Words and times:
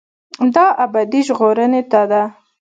دا 0.55 0.65
ابدي 0.85 1.21
ژغورنې 1.27 1.81
ته 1.91 2.01
ده. 2.11 2.23